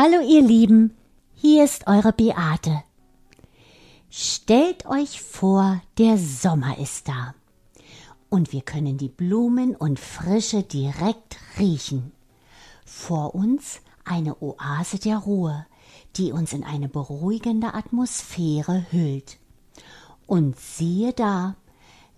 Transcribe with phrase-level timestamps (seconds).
[0.00, 0.96] Hallo ihr Lieben,
[1.34, 2.84] hier ist eure Beate.
[4.08, 7.34] Stellt euch vor, der Sommer ist da.
[8.28, 12.12] Und wir können die Blumen und Frische direkt riechen.
[12.84, 15.66] Vor uns eine Oase der Ruhe,
[16.14, 19.38] die uns in eine beruhigende Atmosphäre hüllt.
[20.28, 21.56] Und siehe da,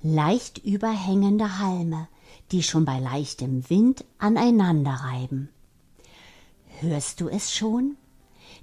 [0.02, 2.08] leicht überhängende Halme,
[2.52, 5.48] die schon bei leichtem Wind aneinander reiben.
[6.80, 7.98] Hörst du es schon?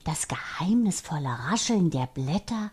[0.04, 2.72] Das geheimnisvolle Rascheln der Blätter,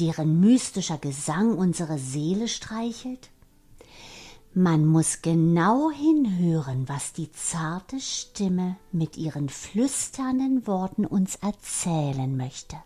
[0.00, 3.30] deren mystischer Gesang unsere Seele streichelt?
[4.52, 12.76] Man muss genau hinhören, was die zarte Stimme mit ihren flüsternden Worten uns erzählen möchte.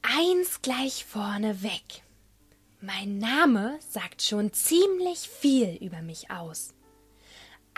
[0.00, 2.04] Eins gleich vorne weg.
[2.80, 6.72] Mein Name sagt schon ziemlich viel über mich aus.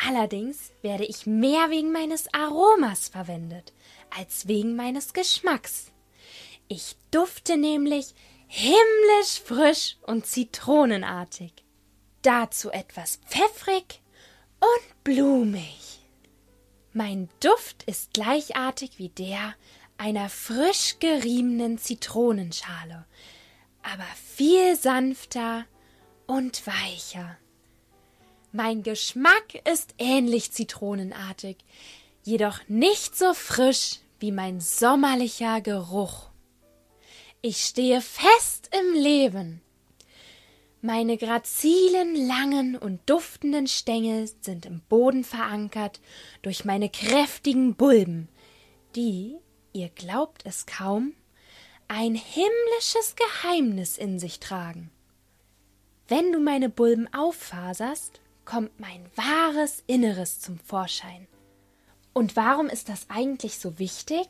[0.06, 3.72] Allerdings werde ich mehr wegen meines Aromas verwendet
[4.16, 5.92] als wegen meines Geschmacks.
[6.68, 8.14] Ich dufte nämlich
[8.46, 11.52] himmlisch frisch und zitronenartig.
[12.22, 14.00] Dazu etwas pfeffrig
[14.58, 16.00] und blumig.
[16.92, 19.54] Mein Duft ist gleichartig wie der
[19.96, 23.06] einer frisch geriebenen Zitronenschale,
[23.82, 25.66] aber viel sanfter
[26.26, 27.36] und weicher.
[28.52, 31.58] Mein Geschmack ist ähnlich zitronenartig,
[32.24, 36.30] jedoch nicht so frisch wie mein sommerlicher Geruch.
[37.42, 39.62] Ich stehe fest im Leben.
[40.82, 46.00] Meine grazilen, langen und duftenden Stängel sind im Boden verankert
[46.42, 48.28] durch meine kräftigen Bulben,
[48.96, 49.36] die,
[49.72, 51.12] ihr glaubt es kaum,
[51.86, 54.90] ein himmlisches Geheimnis in sich tragen.
[56.08, 61.26] Wenn du meine Bulben auffaserst, kommt mein wahres Inneres zum Vorschein.
[62.12, 64.26] Und warum ist das eigentlich so wichtig?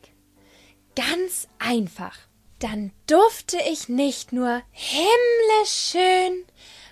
[0.95, 2.17] Ganz einfach
[2.61, 6.45] dann dufte ich nicht nur himmlisch schön,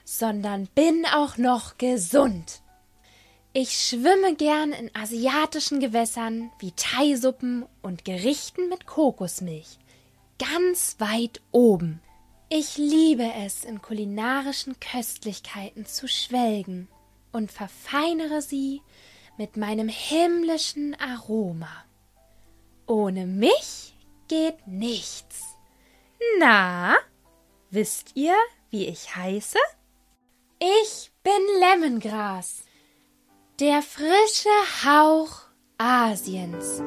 [0.03, 2.61] sondern bin auch noch gesund.
[3.53, 9.77] Ich schwimme gern in asiatischen Gewässern wie Thaisuppen und Gerichten mit Kokosmilch,
[10.39, 12.01] ganz weit oben.
[12.49, 16.87] Ich liebe es, in kulinarischen Köstlichkeiten zu schwelgen
[17.31, 18.81] und verfeinere sie
[19.37, 21.85] mit meinem himmlischen Aroma.
[22.85, 23.95] Ohne mich
[24.27, 25.55] geht nichts.
[26.39, 26.95] Na,
[27.69, 28.35] wisst ihr,
[28.69, 29.59] wie ich heiße?
[30.59, 32.63] Ich bin Lemongras,
[33.59, 34.49] der frische
[34.85, 35.43] Hauch
[35.77, 36.81] Asiens.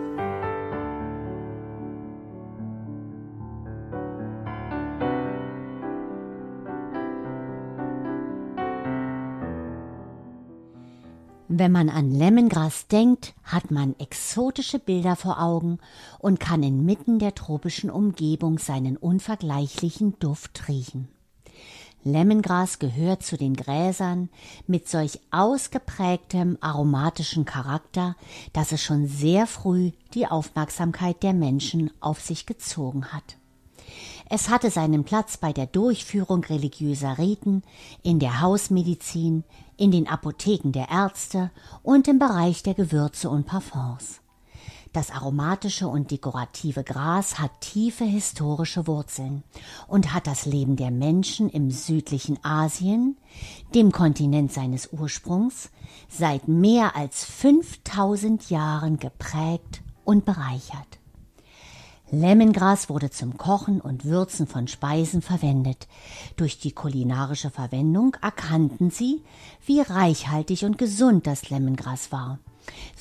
[11.54, 15.80] Wenn man an Lemongras denkt, hat man exotische Bilder vor Augen
[16.18, 21.08] und kann inmitten der tropischen Umgebung seinen unvergleichlichen Duft riechen.
[22.04, 24.30] Lemongras gehört zu den Gräsern
[24.66, 28.16] mit solch ausgeprägtem aromatischen Charakter,
[28.54, 33.36] dass es schon sehr früh die Aufmerksamkeit der Menschen auf sich gezogen hat.
[34.34, 37.62] Es hatte seinen Platz bei der Durchführung religiöser Riten,
[38.02, 39.44] in der Hausmedizin,
[39.76, 41.50] in den Apotheken der Ärzte
[41.82, 44.22] und im Bereich der Gewürze und Parfums.
[44.94, 49.42] Das aromatische und dekorative Gras hat tiefe historische Wurzeln
[49.86, 53.18] und hat das Leben der Menschen im südlichen Asien,
[53.74, 55.68] dem Kontinent seines Ursprungs,
[56.08, 61.01] seit mehr als 5000 Jahren geprägt und bereichert.
[62.14, 65.88] Lemongras wurde zum Kochen und Würzen von Speisen verwendet.
[66.36, 69.22] Durch die kulinarische Verwendung erkannten sie,
[69.64, 72.38] wie reichhaltig und gesund das Lemongras war.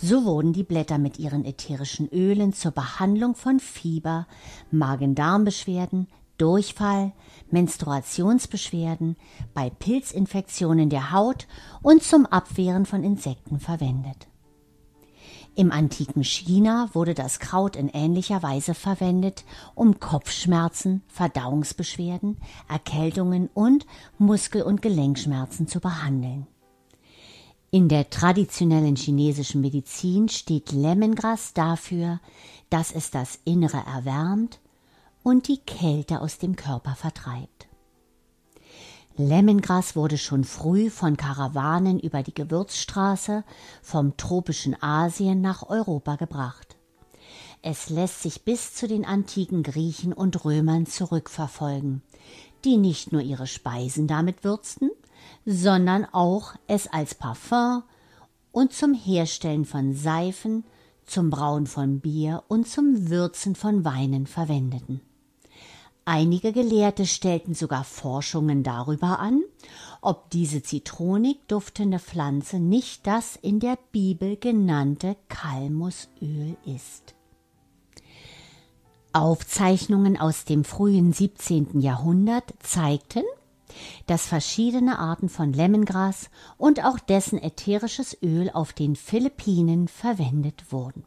[0.02, 4.28] So wurden die Blätter mit ihren ätherischen Ölen zur Behandlung von Fieber,
[4.72, 7.12] Magen-Darm-Beschwerden, Durchfall,
[7.52, 9.18] Menstruationsbeschwerden,
[9.54, 11.48] bei Pilzinfektionen der Haut
[11.81, 14.31] und zum Abwehren von Insekten verwendet.
[15.53, 19.44] Im antiken China wurde das Kraut in ähnlicher Weise verwendet,
[19.75, 22.38] um Kopfschmerzen, Verdauungsbeschwerden,
[22.69, 23.86] Erkältungen und
[24.18, 26.48] Muskel- und Gelenkschmerzen zu behandeln.
[27.69, 32.19] In der traditionellen chinesischen Medizin steht Lemongras dafür,
[32.69, 34.59] dass es das Innere erwärmt
[35.24, 37.68] und die Kälte aus dem Körper vertreibt.
[39.18, 43.44] Lemongras wurde schon früh von Karawanen über die Gewürzstraße
[43.81, 46.78] vom tropischen Asien nach Europa gebracht.
[47.62, 52.02] Es lässt sich bis zu den antiken Griechen und Römern zurückverfolgen,
[52.63, 54.90] die nicht nur ihre Speisen damit würzten,
[55.46, 57.84] sondern auch es als Parfum
[58.52, 60.63] und zum Herstellen von Seifen,
[61.06, 65.02] zum Brauen von Bier und zum Würzen von Weinen verwendeten.
[66.13, 69.44] Einige Gelehrte stellten sogar Forschungen darüber an,
[70.02, 77.16] ob diese zitronig duftende Pflanze nicht das in der Bibel genannte Kalmusöl ist.
[79.13, 81.80] Aufzeichnungen aus dem frühen 17.
[81.80, 83.24] Jahrhundert zeigten,
[84.06, 91.06] dass verschiedene Arten von Lemongras und auch dessen ätherisches Öl auf den Philippinen verwendet wurden.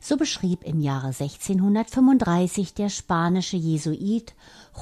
[0.00, 4.34] So beschrieb im Jahre 1635 der spanische Jesuit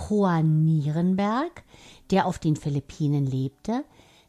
[0.08, 1.62] Juan Nierenberg,
[2.10, 3.84] der auf den Philippinen lebte,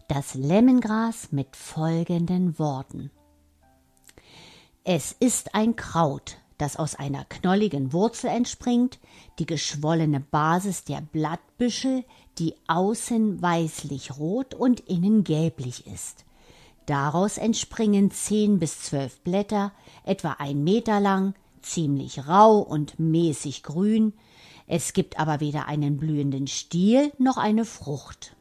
[0.07, 3.12] das Lemongras mit folgenden Worten.
[4.84, 9.00] Es ist ein Kraut, das aus einer knolligen Wurzel entspringt,
[9.38, 12.06] die geschwollene Basis der Blattbüschel,
[12.39, 16.24] die außen weißlich rot und innen gelblich ist.
[16.88, 19.74] Daraus entspringen zehn bis zwölf Blätter,
[20.06, 24.13] etwa ein Meter lang, ziemlich rau und mäßig grün.
[24.68, 28.38] Es gibt aber weder einen blühenden Stiel noch eine Frucht.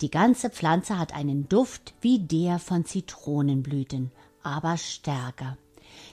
[0.00, 4.10] Die ganze Pflanze hat einen Duft wie der von Zitronenblüten,
[4.42, 5.58] aber stärker.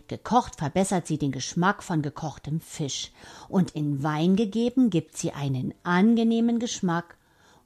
[0.10, 3.12] Gekocht verbessert sie den Geschmack von gekochtem Fisch
[3.48, 7.18] und in Wein gegeben gibt sie einen angenehmen Geschmack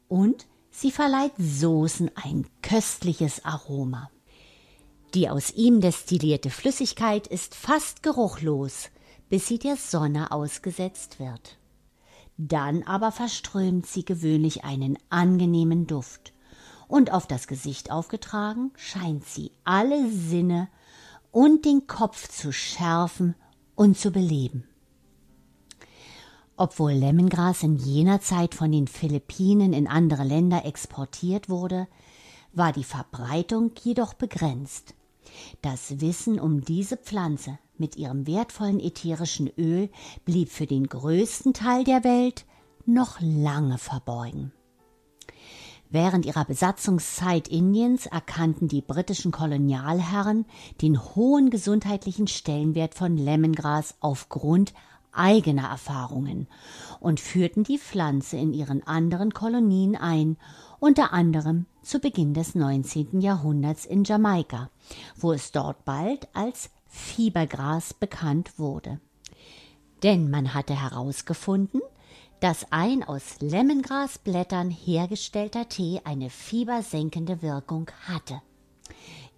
[0.08, 0.46] und
[0.78, 4.12] sie verleiht Soßen ein köstliches Aroma.
[5.16, 8.90] Die aus ihm destillierte Flüssigkeit ist fast geruchlos,
[9.28, 11.58] bis sie der Sonne ausgesetzt wird.
[12.38, 16.34] Dann aber verströmt sie gewöhnlich einen angenehmen Duft,
[16.88, 20.70] und auf das Gesicht aufgetragen scheint sie alle Sinne
[21.32, 23.34] und den Kopf zu schärfen
[23.76, 24.68] und zu beleben.
[26.60, 31.88] Obwohl Lemongras in jener Zeit von den Philippinen in andere Länder exportiert wurde,
[32.52, 34.96] war die Verbreitung jedoch begrenzt.
[35.62, 39.90] Das Wissen um diese Pflanze mit ihrem wertvollen ätherischen Öl
[40.26, 42.46] blieb für den größten Teil der Welt
[42.88, 44.52] noch lange verborgen.
[45.90, 50.46] Während ihrer Besatzungszeit Indiens erkannten die britischen Kolonialherren
[50.82, 54.74] den hohen gesundheitlichen Stellenwert von Lemongras aufgrund
[55.18, 56.48] eigener Erfahrungen
[57.00, 60.38] und führten die Pflanze in ihren anderen Kolonien ein,
[60.80, 63.22] unter anderem zu Beginn des 19.
[63.22, 64.70] Jahrhunderts in Jamaika,
[65.16, 69.00] wo es dort bald als Fiebergras bekannt wurde.
[70.04, 71.82] Denn man hatte herausgefunden,
[72.40, 78.42] dass ein aus Lemongrasblättern hergestellter Tee eine fiebersenkende Wirkung hatte.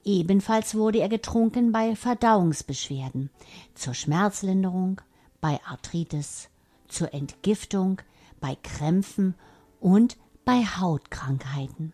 [0.03, 3.29] Ebenfalls wurde er getrunken bei Verdauungsbeschwerden,
[3.73, 5.01] zur Schmerzlinderung,
[5.41, 6.50] bei Arthritis,
[6.88, 8.01] zur Entgiftung,
[8.39, 9.36] bei Krämpfen
[9.80, 11.94] und bei Hautkrankheiten.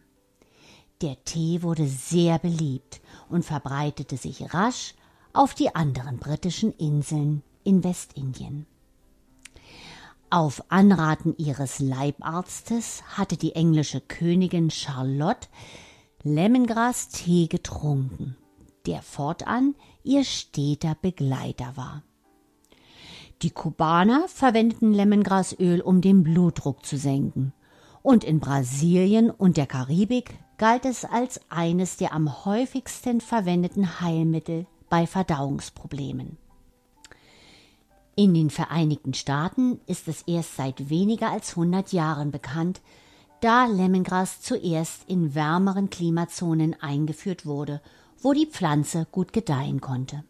[1.01, 4.95] Der Tee wurde sehr beliebt und verbreitete sich rasch
[5.33, 8.65] auf die anderen britischen Inseln in Westindien.
[10.29, 15.47] Auf Anraten ihres Leibarztes hatte die englische Königin Charlotte
[16.23, 18.35] Lemongras-Tee getrunken,
[18.85, 22.03] der fortan ihr steter Begleiter war.
[23.45, 27.53] Die Kubaner verwendeten Lemongrasöl, um den Blutdruck zu senken,
[28.01, 34.65] und in Brasilien und der Karibik galt es als eines der am häufigsten verwendeten Heilmittel
[34.89, 36.39] bei Verdauungsproblemen.
[38.15, 42.81] In den Vereinigten Staaten ist es erst seit weniger als 100 Jahren bekannt,
[43.41, 47.79] da Lemongras zuerst in wärmeren Klimazonen eingeführt wurde,
[48.23, 50.23] wo die Pflanze gut gedeihen konnte.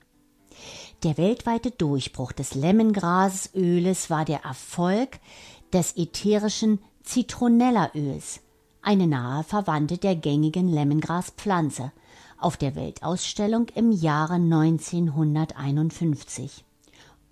[1.06, 5.20] Der weltweite Durchbruch des Lemongrasöles war der Erfolg
[5.72, 8.40] des ätherischen Zitronellaöls,
[8.82, 11.92] eine nahe Verwandte der gängigen Lemongraspflanze,
[12.40, 16.66] auf der Weltausstellung im Jahre 1951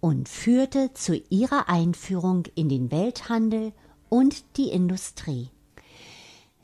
[0.02, 3.74] und führte zu ihrer Einführung in den Welthandel
[4.08, 5.50] und die Industrie.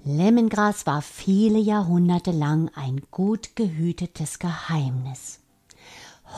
[0.03, 5.39] Lemongras war viele Jahrhunderte lang ein gut gehütetes Geheimnis.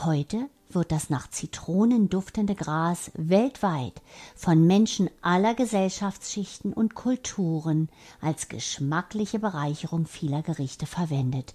[0.04, 4.00] Heute wird das nach Zitronen duftende Gras weltweit
[4.34, 7.88] von Menschen aller Gesellschaftsschichten und Kulturen
[8.20, 11.54] als geschmackliche Bereicherung vieler Gerichte verwendet,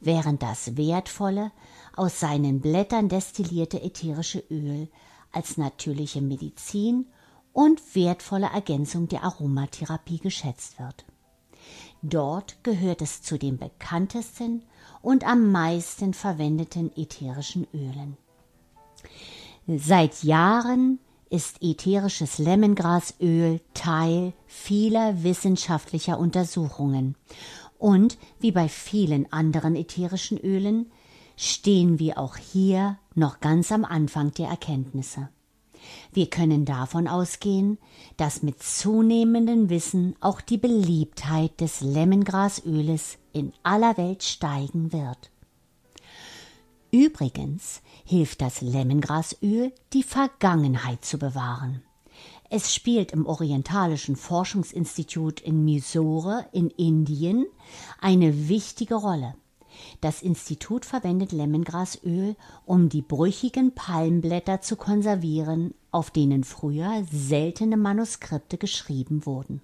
[0.00, 1.52] während das wertvolle,
[1.94, 4.88] aus seinen Blättern destillierte ätherische Öl
[5.32, 7.06] als natürliche Medizin
[7.52, 11.06] und wertvolle Ergänzung der Aromatherapie geschätzt wird.
[12.02, 14.64] Dort gehört es zu den bekanntesten
[15.02, 18.16] und am meisten verwendeten ätherischen Ölen.
[19.66, 20.98] Seit Jahren
[21.28, 27.16] ist ätherisches Lemongrasöl Teil vieler wissenschaftlicher Untersuchungen
[27.78, 30.90] und wie bei vielen anderen ätherischen Ölen
[31.36, 35.28] stehen wir auch hier noch ganz am Anfang der Erkenntnisse.
[36.12, 37.78] Wir können davon ausgehen,
[38.16, 45.30] dass mit zunehmendem Wissen auch die Beliebtheit des Lemongrasöles in aller Welt steigen wird.
[46.90, 51.82] Übrigens hilft das Lemongrasöl, die Vergangenheit zu bewahren.
[52.48, 57.46] Es spielt im Orientalischen Forschungsinstitut in Mysore in Indien
[58.00, 59.34] eine wichtige Rolle.
[60.00, 68.58] Das Institut verwendet Lemongrasöl, um die brüchigen Palmblätter zu konservieren, auf denen früher seltene Manuskripte
[68.58, 69.60] geschrieben wurden.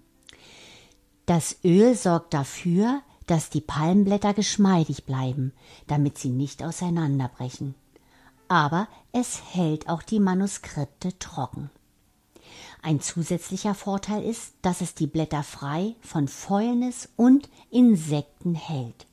[1.25, 3.01] Das Öl sorgt dafür,
[3.33, 5.55] dass die Palmblätter geschmeidig bleiben,
[5.87, 7.75] damit sie nicht auseinanderbrechen.
[8.47, 11.71] Aber es hält auch die Manuskripte trocken.
[12.83, 19.07] Ein zusätzlicher Vorteil ist, dass es die Blätter frei von Fäulnis und Insekten hält.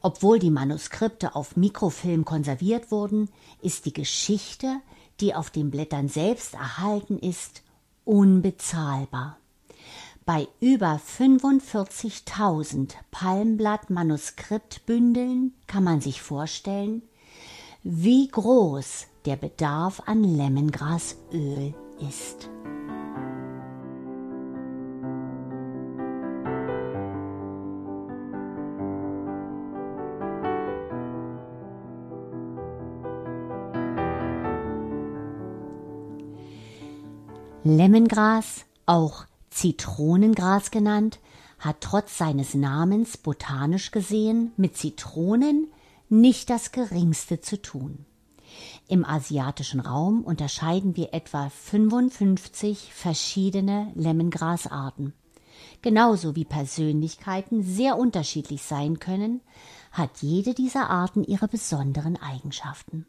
[0.00, 3.28] Obwohl die Manuskripte auf Mikrofilm konserviert wurden,
[3.62, 4.80] ist die Geschichte,
[5.20, 7.62] die auf den Blättern selbst erhalten ist,
[8.04, 9.38] unbezahlbar.
[10.28, 17.00] Bei über 45.000 Palmblatt-Manuskriptbündeln kann man sich vorstellen,
[17.82, 21.72] wie groß der Bedarf an Lemongrasöl
[22.06, 22.50] ist.
[37.64, 39.24] Lemongras, auch
[39.58, 41.18] Zitronengras genannt,
[41.58, 45.66] hat trotz seines Namens botanisch gesehen mit Zitronen
[46.08, 48.06] nicht das geringste zu tun.
[48.86, 55.12] Im asiatischen Raum unterscheiden wir etwa 55 verschiedene Lemongrasarten.
[55.82, 59.40] Genauso wie Persönlichkeiten sehr unterschiedlich sein können,
[59.90, 63.06] hat jede dieser Arten ihre besonderen Eigenschaften.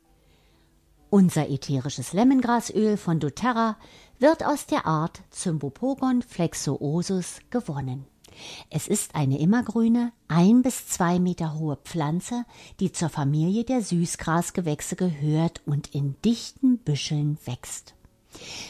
[1.12, 3.78] Unser ätherisches Lemongrasöl von doTERRA
[4.20, 8.06] wird aus der Art Cymbopogon flexuosus gewonnen.
[8.70, 12.46] Es ist eine immergrüne, ein bis zwei Meter hohe Pflanze,
[12.80, 17.96] die zur Familie der Süßgrasgewächse gehört und in dichten Büscheln wächst.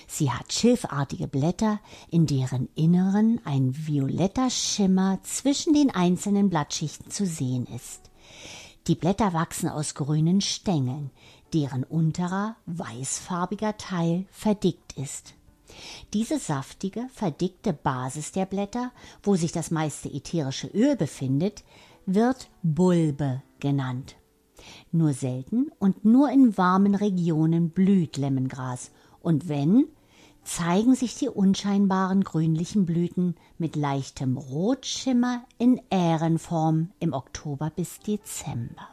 [0.08, 7.25] Sie hat schilfartige Blätter, in deren Inneren ein violetter Schimmer zwischen den einzelnen Blattschichten zu
[7.25, 8.10] sehen ist.
[8.88, 11.12] Die Blätter wachsen aus grünen Stängeln,
[11.53, 15.34] deren unterer weißfarbiger Teil verdickt ist.
[16.13, 18.91] Diese saftige, verdickte Basis der Blätter,
[19.24, 21.63] wo sich das meiste ätherische Öl befindet,
[22.06, 24.15] wird Bulbe genannt.
[24.91, 28.91] Nur selten und nur in warmen Regionen blüht Lemmengras,
[29.22, 29.86] und wenn,
[30.44, 38.88] zeigen sich die unscheinbaren grünlichen Blüten mit leichtem Rotschimmer in Ährenform im Oktober bis Dezember.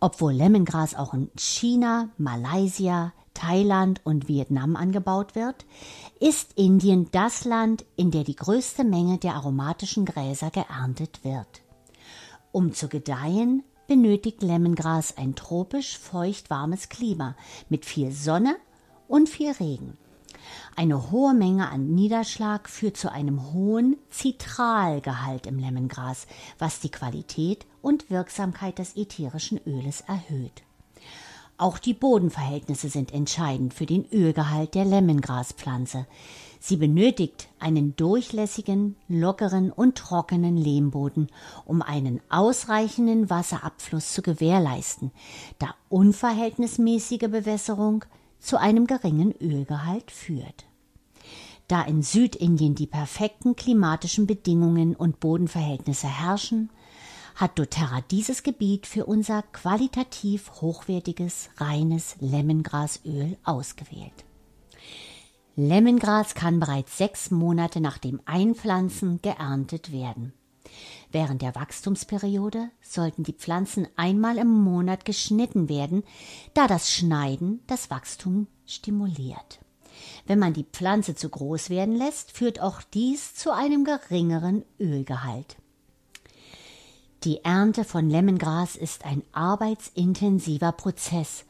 [0.00, 5.66] Obwohl Lemongras auch in China, Malaysia, Thailand und Vietnam angebaut wird,
[6.18, 11.62] ist Indien das Land, in der die größte Menge der aromatischen Gräser geerntet wird.
[12.50, 17.36] Um zu gedeihen, benötigt Lemongras ein tropisch feucht warmes Klima
[17.68, 18.56] mit viel Sonne
[19.06, 19.98] und viel Regen.
[20.76, 26.26] Eine hohe Menge an Niederschlag führt zu einem hohen Zitralgehalt im Lemongras,
[26.58, 30.62] was die Qualität und Wirksamkeit des ätherischen Öles erhöht.
[31.60, 36.06] Auch die Bodenverhältnisse sind entscheidend für den Ölgehalt der Lemongraspflanze.
[36.58, 41.28] Sie benötigt einen durchlässigen, lockeren und trockenen Lehmboden,
[41.66, 45.10] um einen ausreichenden Wasserabfluss zu gewährleisten,
[45.58, 48.06] da unverhältnismäßige Bewässerung
[48.38, 50.64] zu einem geringen Ölgehalt führt.
[51.68, 56.70] Da in Südindien die perfekten klimatischen Bedingungen und Bodenverhältnisse herrschen,
[57.40, 64.12] hat doTERRA dieses Gebiet für unser qualitativ hochwertiges, reines Lemongrasöl ausgewählt.
[65.56, 70.34] Lemongras kann bereits sechs Monate nach dem Einpflanzen geerntet werden.
[71.10, 76.04] Während der Wachstumsperiode sollten die Pflanzen einmal im Monat geschnitten werden,
[76.52, 79.60] da das Schneiden das Wachstum stimuliert.
[80.26, 85.56] Wenn man die Pflanze zu groß werden lässt, führt auch dies zu einem geringeren Ölgehalt.
[87.24, 91.44] Die Ernte von Lemmengras ist ein arbeitsintensiver Prozess,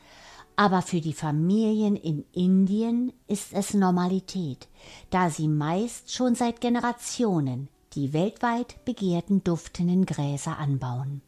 [0.56, 4.66] aber für die Familien in Indien ist es Normalität,
[5.10, 11.22] da sie meist schon seit Generationen die weltweit begehrten duftenden Gräser anbauen.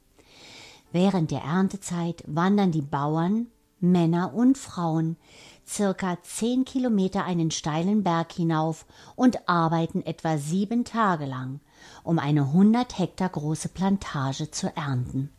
[0.91, 3.47] Während der Erntezeit wandern die Bauern,
[3.79, 5.17] Männer und Frauen
[5.65, 11.61] circa zehn Kilometer einen steilen Berg hinauf und arbeiten etwa sieben Tage lang,
[12.03, 15.31] um eine 100 Hektar große Plantage zu ernten.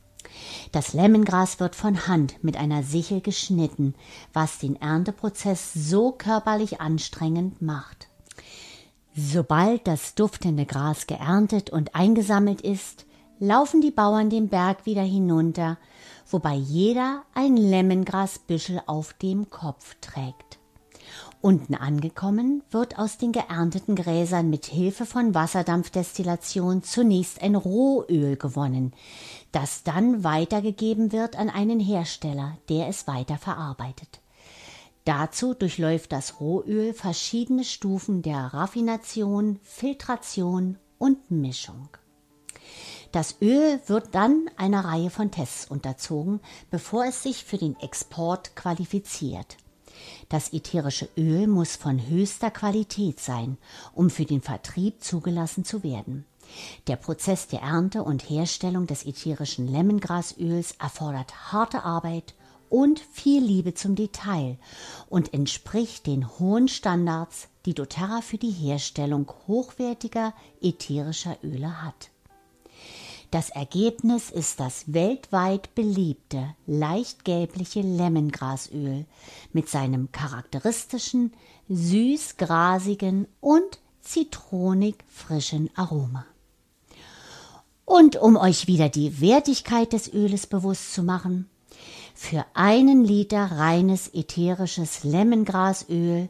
[0.71, 3.93] Das Lemmengras wird von Hand mit einer Sichel geschnitten,
[4.31, 8.07] was den Ernteprozess so körperlich anstrengend macht.
[9.15, 13.05] Sobald das duftende Gras geerntet und eingesammelt ist,
[13.39, 15.77] laufen die Bauern den Berg wieder hinunter,
[16.29, 20.52] wobei jeder ein Lemmengrasbüschel auf dem Kopf trägt.
[21.43, 28.93] Unten angekommen wird aus den geernteten Gräsern mit Hilfe von Wasserdampfdestillation zunächst ein Rohöl gewonnen,
[29.51, 34.21] das dann weitergegeben wird an einen Hersteller, der es weiter verarbeitet.
[35.03, 41.89] Dazu durchläuft das Rohöl verschiedene Stufen der Raffination, Filtration und Mischung.
[43.11, 46.39] Das Öl wird dann einer Reihe von Tests unterzogen,
[46.71, 49.57] bevor es sich für den Export qualifiziert.
[50.29, 53.57] Das ätherische Öl muss von höchster Qualität sein,
[53.93, 56.25] um für den Vertrieb zugelassen zu werden.
[56.87, 62.33] Der Prozess der Ernte und Herstellung des ätherischen Lemmengrasöls erfordert harte Arbeit
[62.69, 64.57] und viel Liebe zum Detail
[65.07, 72.09] und entspricht den hohen Standards, die doTERRA für die Herstellung hochwertiger ätherischer Öle hat.
[73.33, 79.05] Das Ergebnis ist das weltweit beliebte, leicht gelbliche Lemongrasöl
[79.53, 81.33] mit seinem charakteristischen,
[81.67, 86.27] süß-grasigen und zitronig frischen Aroma.
[87.85, 91.49] Und um euch wieder die Wertigkeit des Öles bewusst zu machen,
[92.13, 96.29] für einen Liter reines ätherisches Lemongrasöl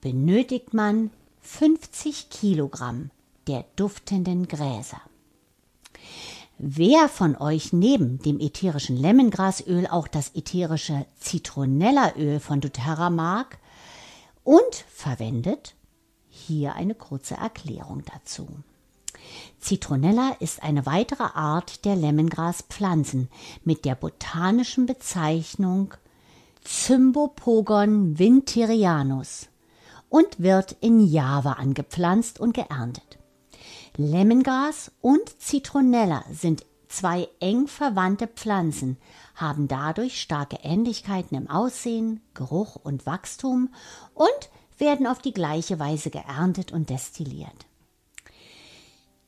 [0.00, 1.10] benötigt man
[1.42, 3.10] 50 Kilogramm
[3.48, 5.02] der duftenden Gräser.
[6.60, 13.58] Wer von euch neben dem ätherischen Lemongrasöl auch das ätherische Zitronellaöl von doTERRA mag
[14.42, 15.76] und verwendet,
[16.28, 18.48] hier eine kurze Erklärung dazu.
[19.60, 23.28] Citronella ist eine weitere Art der Lemongraspflanzen
[23.62, 25.94] mit der botanischen Bezeichnung
[26.66, 29.46] Cymbopogon winterianus
[30.08, 33.17] und wird in Java angepflanzt und geerntet.
[34.00, 38.96] Lemongras und Zitronella sind zwei eng verwandte Pflanzen,
[39.34, 43.74] haben dadurch starke Ähnlichkeiten im Aussehen, Geruch und Wachstum
[44.14, 47.66] und werden auf die gleiche Weise geerntet und destilliert.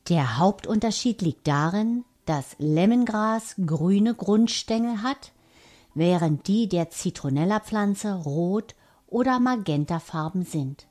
[0.08, 5.32] Der Hauptunterschied liegt darin, dass Lemongras grüne Grundstängel hat,
[5.94, 8.76] während die der Zitronella-Pflanze rot
[9.08, 10.86] oder magentafarben sind.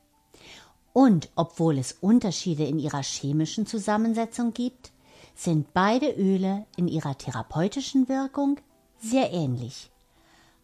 [0.93, 4.91] Und obwohl es Unterschiede in ihrer chemischen Zusammensetzung gibt,
[5.36, 8.58] sind beide Öle in ihrer therapeutischen Wirkung
[8.99, 9.89] sehr ähnlich.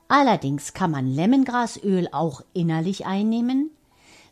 [0.08, 3.72] Allerdings kann man Lemongrasöl auch innerlich einnehmen,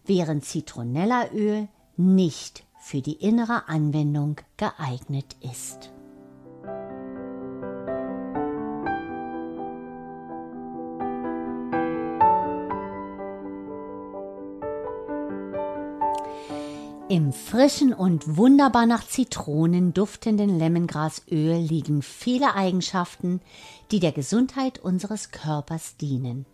[0.06, 5.93] während Zitronellaöl nicht für die innere Anwendung geeignet ist.
[17.14, 23.40] Im frischen und wunderbar nach Zitronen duftenden Lemongrasöl liegen viele Eigenschaften,
[23.92, 26.48] die der Gesundheit unseres Körpers dienen.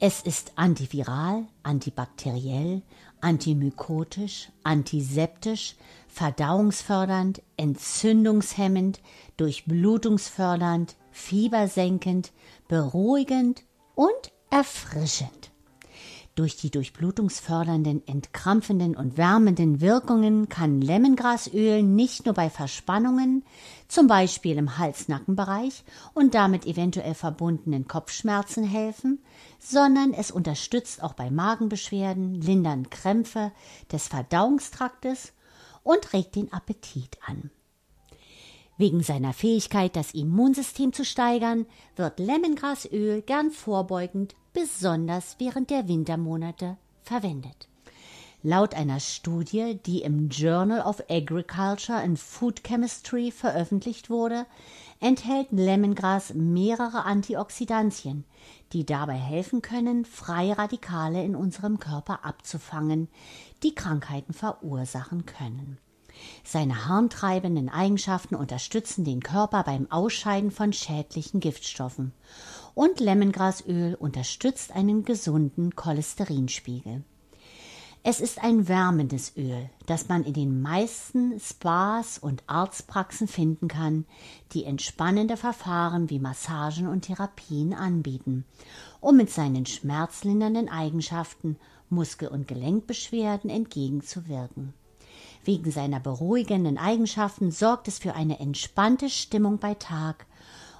[0.00, 2.82] Es ist antiviral, antibakteriell,
[3.20, 5.76] antimykotisch, antiseptisch,
[6.08, 8.98] verdauungsfördernd, entzündungshemmend,
[9.36, 12.32] durchblutungsfördernd, fiebersenkend,
[12.66, 13.62] beruhigend
[13.94, 15.45] und erfrischend.
[16.36, 23.42] Durch die durchblutungsfördernden, entkrampfenden und wärmenden Wirkungen kann Lemongrasöl nicht nur bei Verspannungen,
[23.88, 29.18] zum Beispiel im Hals-Nackenbereich und damit eventuell verbundenen Kopfschmerzen helfen,
[29.58, 33.50] sondern es unterstützt auch bei Magenbeschwerden, lindern Krämpfe
[33.90, 35.32] des Verdauungstraktes
[35.84, 37.50] und regt den Appetit an.
[38.76, 41.64] Wegen seiner Fähigkeit, das Immunsystem zu steigern,
[41.96, 47.68] wird Lemongrasöl gern vorbeugend besonders während der Wintermonate verwendet.
[48.42, 54.46] Laut einer Studie, die im Journal of Agriculture and Food Chemistry veröffentlicht wurde,
[54.98, 58.24] enthält Lemongras mehrere Antioxidantien,
[58.72, 63.08] die dabei helfen können, freie Radikale in unserem Körper abzufangen,
[63.62, 65.76] die Krankheiten verursachen können.
[66.44, 72.12] Seine harntreibenden Eigenschaften unterstützen den Körper beim Ausscheiden von schädlichen Giftstoffen
[72.74, 77.04] und Lemongrasöl unterstützt einen gesunden Cholesterinspiegel.
[78.08, 84.04] Es ist ein wärmendes Öl, das man in den meisten Spas und Arztpraxen finden kann,
[84.52, 88.44] die entspannende Verfahren wie Massagen und Therapien anbieten,
[89.00, 91.56] um mit seinen schmerzlindernden Eigenschaften
[91.90, 94.72] Muskel- und Gelenkbeschwerden entgegenzuwirken.
[95.46, 100.26] Wegen seiner beruhigenden Eigenschaften sorgt es für eine entspannte Stimmung bei Tag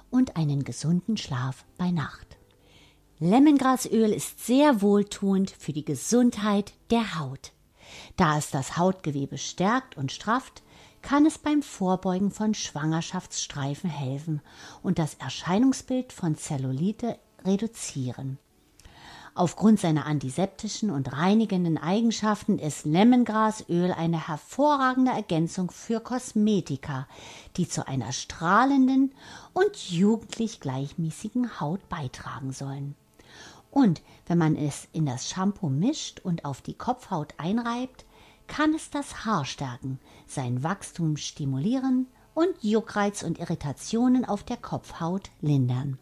[0.09, 2.37] und einen gesunden Schlaf bei Nacht.
[3.19, 7.53] Lemongrasöl ist sehr wohltuend für die Gesundheit der Haut.
[8.17, 10.61] Da es das Hautgewebe stärkt und strafft,
[11.01, 14.41] kann es beim Vorbeugen von Schwangerschaftsstreifen helfen
[14.83, 18.37] und das Erscheinungsbild von Zellulite reduzieren.
[19.37, 27.07] Aufgrund seiner antiseptischen und reinigenden Eigenschaften ist Lemongrasöl eine hervorragende Ergänzung für Kosmetika,
[27.55, 29.13] die zu einer strahlenden
[29.53, 32.95] und jugendlich gleichmäßigen Haut beitragen sollen.
[33.69, 38.05] Und wenn man es in das Shampoo mischt und auf die Kopfhaut einreibt,
[38.47, 45.29] kann es das Haar stärken, sein Wachstum stimulieren und Juckreiz und Irritationen auf der Kopfhaut
[45.41, 45.99] lindern.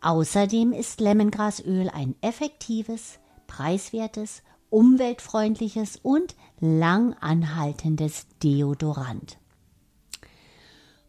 [0.00, 9.38] Außerdem ist Lemongrasöl ein effektives, preiswertes, umweltfreundliches und lang anhaltendes Deodorant.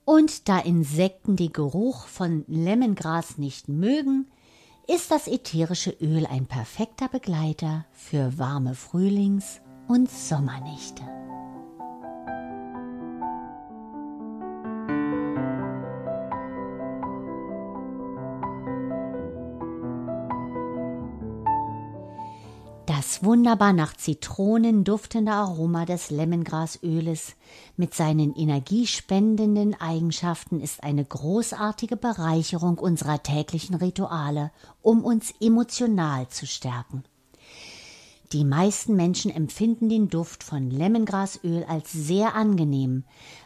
[0.06, 4.26] Und da Insekten den Geruch von Lemongras nicht mögen,
[4.88, 11.04] ist das ätherische Öl ein perfekter Begleiter für warme Frühlings- und Sommernächte.
[22.90, 27.36] Das wunderbar nach Zitronen duftende Aroma des Lemongrasöles
[27.78, 34.50] mit seinen energiespendenden Eigenschaften ist eine großartige Bereicherung unserer täglichen Rituale,
[34.82, 37.04] um uns emotional zu stärken.
[38.32, 43.04] Die meisten Menschen empfinden den Duft von Lemongrasöl als sehr angenehm,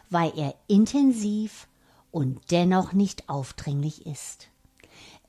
[0.08, 1.68] weil er intensiv
[2.10, 4.48] und dennoch nicht aufdringlich ist.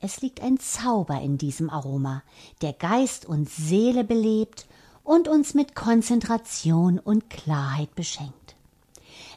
[0.00, 2.22] Es liegt ein Zauber in diesem Aroma,
[2.60, 4.66] der Geist und Seele belebt
[5.04, 8.56] und uns mit Konzentration und Klarheit beschenkt.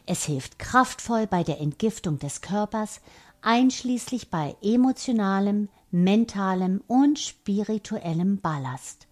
[0.04, 3.00] Es hilft kraftvoll bei der Entgiftung des Körpers,
[3.40, 9.06] einschließlich bei emotionalem, mentalem und spirituellem Ballast.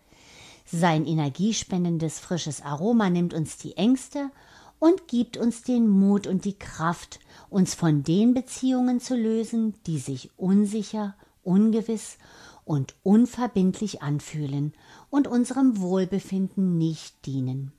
[0.66, 4.30] Sein energiespendendes frisches Aroma nimmt uns die Ängste
[4.78, 9.98] und gibt uns den Mut und die Kraft, uns von den Beziehungen zu lösen, die
[9.98, 11.14] sich unsicher
[11.48, 12.18] ungewiss
[12.64, 14.74] und unverbindlich anfühlen
[15.08, 17.72] und unserem Wohlbefinden nicht dienen.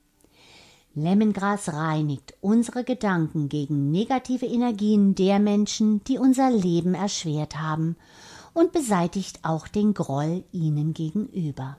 [0.95, 7.95] Lemongras reinigt unsere Gedanken gegen negative Energien der Menschen, die unser Leben erschwert haben,
[8.55, 11.77] und beseitigt auch den Groll ihnen gegenüber.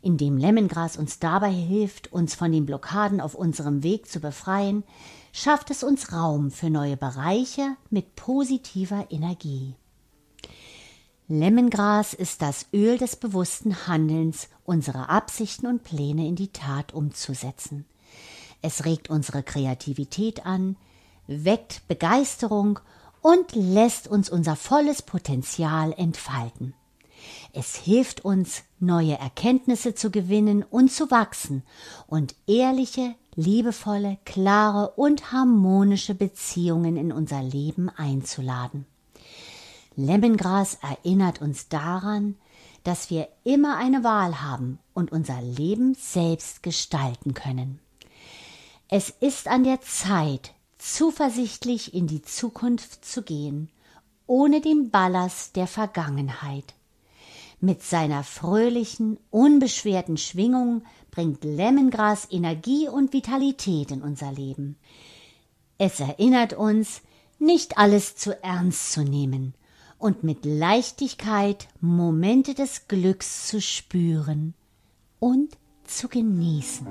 [0.00, 4.84] Indem Lemongras uns dabei hilft, uns von den Blockaden auf unserem Weg zu befreien,
[5.32, 9.74] schafft es uns Raum für neue Bereiche mit positiver Energie.
[11.26, 17.86] Lemongras ist das Öl des bewussten Handelns, unsere Absichten und Pläne in die Tat umzusetzen.
[18.60, 20.76] Es regt unsere Kreativität an,
[21.26, 22.78] weckt Begeisterung
[23.22, 26.74] und lässt uns unser volles Potenzial entfalten.
[27.54, 31.62] Es hilft uns, neue Erkenntnisse zu gewinnen und zu wachsen
[32.06, 38.84] und ehrliche, liebevolle, klare und harmonische Beziehungen in unser Leben einzuladen.
[39.96, 42.36] Lemongras erinnert uns daran,
[42.82, 47.78] dass wir immer eine Wahl haben und unser Leben selbst gestalten können.
[48.88, 53.70] Es ist an der Zeit, zuversichtlich in die Zukunft zu gehen,
[54.26, 56.74] ohne den Ballast der Vergangenheit.
[57.60, 64.76] Mit seiner fröhlichen, unbeschwerten Schwingung bringt Lemongras Energie und Vitalität in unser Leben.
[65.78, 67.00] Es erinnert uns,
[67.38, 69.54] nicht alles zu ernst zu nehmen
[70.04, 74.52] und mit Leichtigkeit Momente des Glücks zu spüren
[75.18, 76.86] und zu genießen.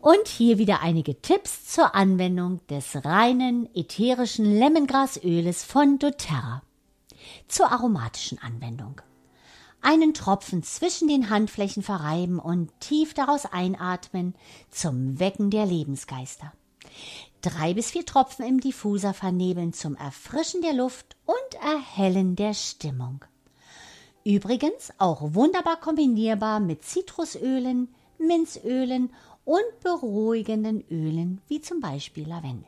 [0.00, 6.62] Und hier wieder einige Tipps zur Anwendung des reinen ätherischen Lemongrasöles von doTERRA.
[7.48, 9.00] Zur aromatischen Anwendung
[9.86, 14.34] einen Tropfen zwischen den Handflächen verreiben und tief daraus einatmen
[14.68, 16.52] zum Wecken der Lebensgeister.
[17.40, 23.24] Drei bis vier Tropfen im Diffuser vernebeln zum Erfrischen der Luft und Erhellen der Stimmung.
[24.24, 29.12] Übrigens auch wunderbar kombinierbar mit Zitrusölen, Minzölen
[29.44, 32.66] und beruhigenden Ölen wie zum Beispiel Lavendel.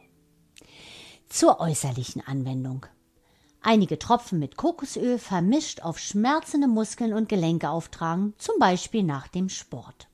[1.28, 2.86] Zur äußerlichen Anwendung.
[3.60, 9.48] Einige Tropfen mit Kokosöl vermischt auf schmerzende Muskeln und Gelenke auftragen, zum Beispiel nach dem
[9.48, 10.08] Sport.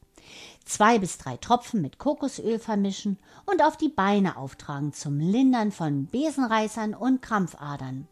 [0.64, 6.06] Zwei bis drei Tropfen mit Kokosöl vermischen und auf die Beine auftragen zum Lindern von
[6.06, 8.08] Besenreißern und Krampfadern.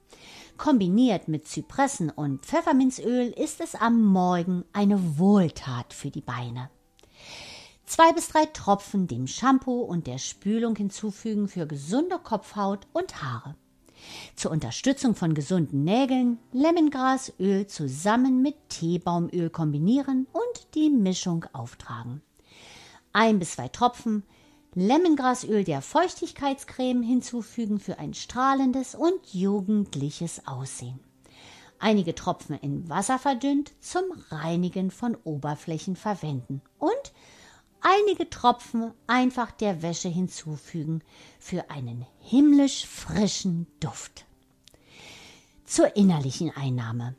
[0.59, 6.69] Kombiniert mit Zypressen und Pfefferminzöl ist es am Morgen eine Wohltat für die Beine.
[7.87, 13.57] Zwei bis drei Tropfen dem Shampoo und der Spülung hinzufügen für gesunde Kopfhaut und Haare.
[14.37, 22.23] Zur Unterstützung von gesunden Nägeln Lemongrasöl zusammen mit Teebaumöl kombinieren und die Mischung auftragen.
[23.13, 24.23] Ein bis zwei Tropfen
[24.75, 30.99] Lemongrasöl der Feuchtigkeitscreme hinzufügen für ein strahlendes und jugendliches Aussehen.
[31.79, 37.13] Einige Tropfen in Wasser verdünnt zum Reinigen von Oberflächen verwenden und
[37.83, 41.03] einige Tropfen einfach der Wäsche hinzufügen
[41.39, 44.25] für einen himmlisch frischen Duft.
[45.65, 47.15] Zur innerlichen Einnahme.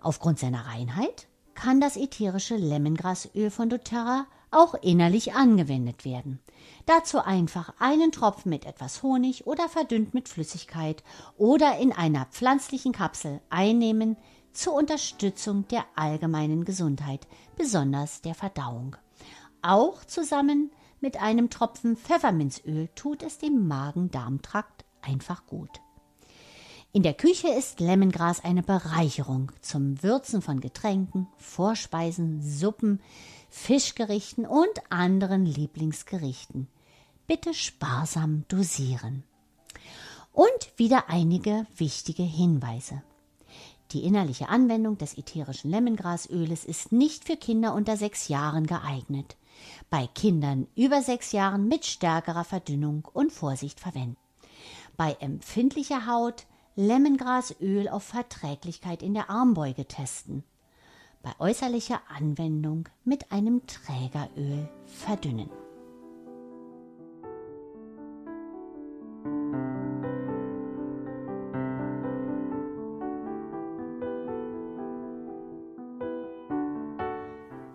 [0.00, 6.40] Aufgrund seiner Reinheit kann das ätherische Lemongrasöl von doTERRA auch innerlich angewendet werden.
[6.86, 11.04] Dazu einfach einen Tropfen mit etwas Honig oder verdünnt mit Flüssigkeit
[11.36, 14.16] oder in einer pflanzlichen Kapsel einnehmen
[14.52, 17.26] zur Unterstützung der allgemeinen Gesundheit,
[17.56, 18.96] besonders der Verdauung.
[19.62, 20.70] Auch zusammen
[21.00, 25.80] mit einem Tropfen Pfefferminzöl tut es dem Magen-Darm-Trakt einfach gut.
[26.92, 33.00] In der Küche ist Lemongras eine Bereicherung zum Würzen von Getränken, Vorspeisen, Suppen,
[33.48, 36.66] Fischgerichten und anderen Lieblingsgerichten.
[37.28, 39.22] Bitte sparsam dosieren.
[40.32, 43.02] Und wieder einige wichtige Hinweise.
[43.92, 49.36] Die innerliche Anwendung des ätherischen Lemongrasöles ist nicht für Kinder unter sechs Jahren geeignet.
[49.90, 54.16] Bei Kindern über sechs Jahren mit stärkerer Verdünnung und Vorsicht verwenden.
[54.96, 56.46] Bei empfindlicher Haut
[56.76, 60.44] Lemongrasöl auf Verträglichkeit in der Armbeuge testen.
[61.22, 65.50] Bei äußerlicher Anwendung mit einem Trägeröl verdünnen.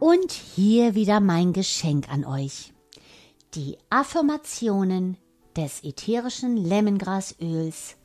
[0.08, 2.72] Und hier wieder mein Geschenk an euch.
[3.56, 5.18] Die Affirmationen
[5.56, 7.96] des ätherischen Lemongrasöls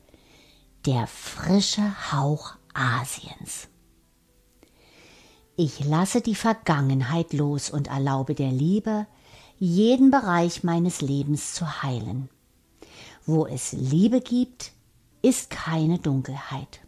[0.87, 3.67] der frische Hauch Asiens.
[5.55, 9.05] Ich lasse die Vergangenheit los und erlaube der Liebe,
[9.59, 12.31] jeden Bereich meines Lebens zu heilen.
[13.27, 14.71] Wo es Liebe gibt,
[15.21, 16.79] ist keine Dunkelheit.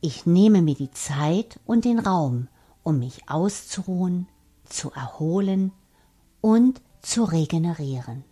[0.00, 2.48] Ich nehme mir die Zeit und den Raum,
[2.82, 4.28] um mich auszuruhen,
[4.64, 5.72] zu erholen
[6.40, 8.24] und zu regenerieren.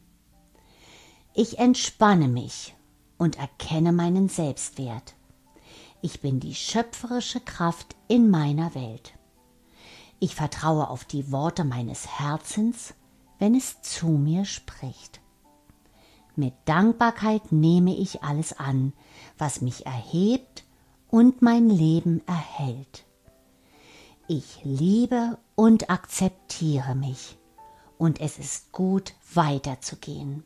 [1.35, 2.75] Ich entspanne mich
[3.17, 5.15] und erkenne meinen Selbstwert.
[6.01, 9.15] Ich bin die schöpferische Kraft in meiner Welt.
[10.21, 12.95] Ich vertraue auf die Worte meines Herzens,
[13.39, 15.21] wenn es zu mir spricht.
[16.35, 18.93] Mit Dankbarkeit nehme ich alles an,
[19.39, 20.65] was mich erhebt
[21.09, 23.05] und mein Leben erhält.
[24.31, 27.39] Ich liebe und akzeptiere mich,
[27.97, 30.45] und es ist gut weiterzugehen.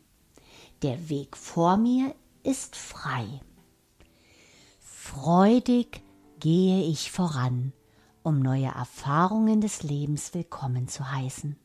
[0.83, 3.41] Der Weg vor mir ist frei.
[4.79, 6.01] Freudig
[6.39, 7.73] gehe ich voran,
[8.23, 11.57] um neue Erfahrungen des Lebens willkommen zu heißen.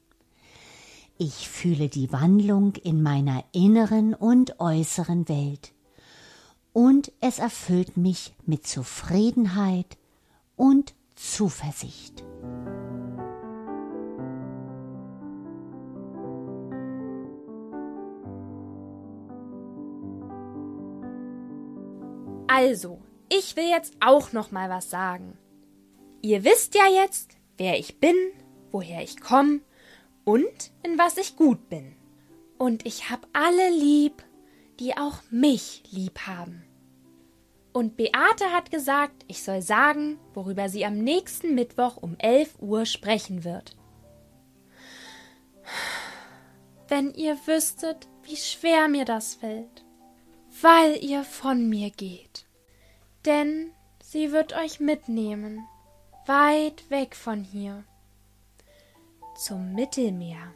[1.19, 5.73] Ich fühle die Wandlung in meiner inneren und äußeren Welt,
[6.73, 9.97] und es erfüllt mich mit Zufriedenheit
[10.57, 12.25] und Zuversicht.
[22.47, 25.37] Also, ich will jetzt auch noch mal was sagen.
[26.23, 28.17] Ihr wisst ja jetzt, wer ich bin,
[28.71, 29.61] woher ich komme
[30.25, 31.97] und in was ich gut bin.
[32.59, 34.25] Und ich hab alle lieb,
[34.81, 36.68] die auch mich lieb haben.
[37.79, 42.85] Und Beate hat gesagt, ich soll sagen, worüber sie am nächsten Mittwoch um 11 Uhr
[42.87, 43.77] sprechen wird.
[46.89, 49.85] Wenn ihr wüsstet, wie schwer mir das fällt,
[50.61, 52.49] weil ihr von mir geht
[53.29, 55.67] denn sie wird euch mitnehmen,
[56.27, 57.85] weit weg von hier,
[59.37, 60.55] zum Mittelmeer,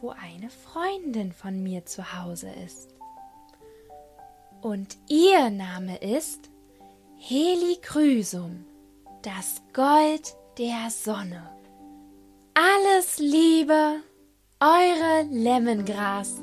[0.00, 2.93] wo eine Freundin von mir zu Hause ist.
[4.64, 6.48] Und ihr Name ist
[7.18, 8.64] Helikrysum,
[9.20, 11.50] das Gold der Sonne.
[12.54, 13.96] Alles Liebe,
[14.60, 16.40] eure Lemongras